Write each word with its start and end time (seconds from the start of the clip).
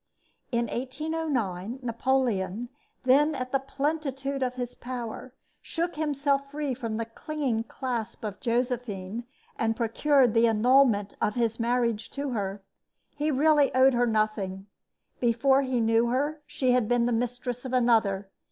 In 0.51 0.65
1809 0.65 1.77
Napoleon, 1.83 2.69
then 3.03 3.35
at 3.35 3.51
the 3.51 3.59
plenitude 3.59 4.41
of 4.41 4.55
his 4.55 4.73
power, 4.73 5.31
shook 5.61 5.95
himself 5.95 6.49
free 6.49 6.73
from 6.73 6.97
the 6.97 7.05
clinging 7.05 7.65
clasp 7.65 8.23
of 8.23 8.39
Josephine 8.39 9.25
and 9.59 9.75
procured 9.75 10.33
the 10.33 10.47
annulment 10.47 11.13
of 11.21 11.35
his 11.35 11.59
marriage 11.59 12.09
to 12.17 12.31
her. 12.31 12.63
He 13.15 13.29
really 13.29 13.71
owed 13.75 13.93
her 13.93 14.07
nothing. 14.07 14.65
Before 15.19 15.61
he 15.61 15.79
knew 15.79 16.07
her 16.07 16.41
she 16.47 16.71
had 16.71 16.87
been 16.89 17.05
the 17.05 17.13
mistress 17.13 17.63
of 17.63 17.71
another. 17.71 18.27